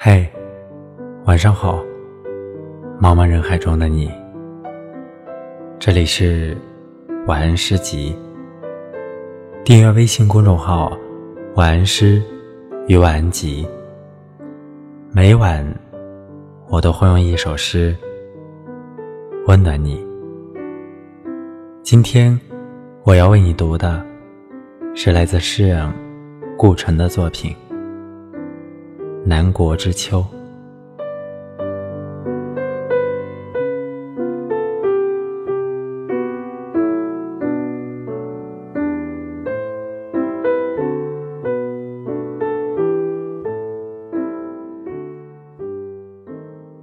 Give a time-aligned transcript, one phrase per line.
[0.00, 0.24] 嘿，
[1.24, 1.84] 晚上好，
[3.02, 4.08] 茫茫人海中的你。
[5.80, 6.56] 这里是
[7.26, 8.16] 晚安诗集。
[9.64, 10.96] 订阅微信公众号
[11.56, 12.22] “晚安诗
[12.86, 13.66] 与晚安集”，
[15.10, 15.66] 每晚
[16.68, 17.92] 我都会用一首诗
[19.48, 20.00] 温暖你。
[21.82, 22.38] 今天
[23.02, 24.00] 我要为你读的
[24.94, 25.92] 是来自诗人
[26.56, 27.52] 顾城的作品。
[29.28, 30.24] 南国之秋，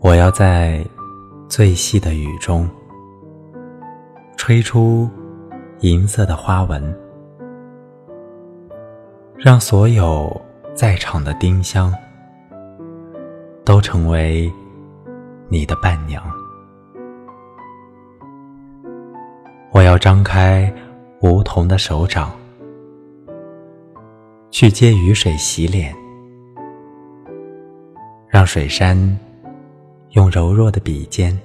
[0.00, 0.84] 我要在
[1.48, 2.68] 最细的雨中，
[4.36, 5.08] 吹出
[5.80, 6.94] 银色的花纹，
[9.34, 10.30] 让所有
[10.74, 11.90] 在场的丁香。
[13.74, 14.48] 都成为
[15.48, 16.22] 你的伴娘。
[19.72, 20.72] 我要张开
[21.22, 22.30] 梧桐的手掌，
[24.52, 25.92] 去接雨水洗脸，
[28.28, 28.96] 让水杉
[30.10, 31.36] 用柔弱的笔尖，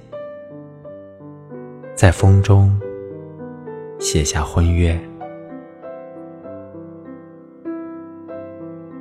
[1.96, 2.80] 在风中
[3.98, 4.96] 写下婚约。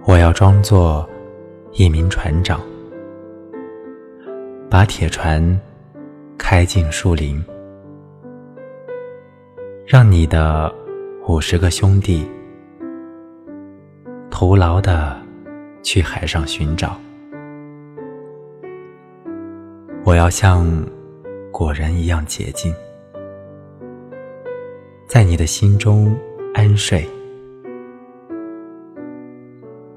[0.08, 1.08] 我要装作
[1.74, 2.60] 一名船长。
[4.70, 5.60] 把铁船
[6.38, 7.44] 开进树林，
[9.84, 10.72] 让你的
[11.28, 12.24] 五十个兄弟
[14.30, 15.20] 徒劳的
[15.82, 16.96] 去海上寻找。
[20.06, 20.68] 我要像
[21.52, 22.72] 果仁一样洁净，
[25.08, 26.16] 在你的心中
[26.54, 27.10] 安睡，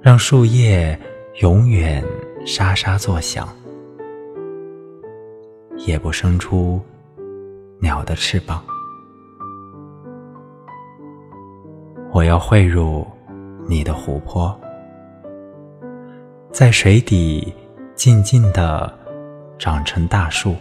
[0.00, 0.98] 让树叶
[1.42, 2.02] 永远
[2.46, 3.46] 沙沙作响。
[5.86, 6.80] 也不生出
[7.80, 8.62] 鸟的翅膀。
[12.12, 13.06] 我要汇入
[13.66, 14.54] 你的湖泊，
[16.50, 17.52] 在水底
[17.94, 18.92] 静静的
[19.58, 20.54] 长成大树。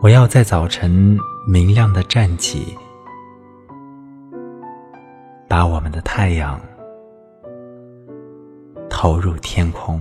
[0.00, 2.74] 我要在早晨明亮的站起，
[5.48, 6.60] 把我们的太阳
[8.88, 10.00] 投入天空。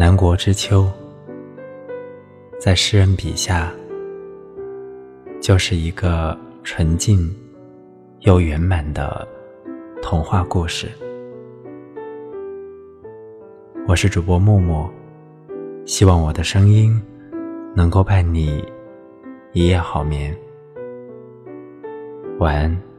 [0.00, 0.90] 南国之秋，
[2.58, 3.70] 在诗人笔下，
[5.42, 7.30] 就是一个纯净
[8.20, 9.28] 又圆满的
[10.00, 10.88] 童话故事。
[13.86, 14.88] 我是主播木木，
[15.84, 16.98] 希望我的声音
[17.76, 18.64] 能够伴你
[19.52, 20.34] 一夜好眠。
[22.38, 22.89] 晚安。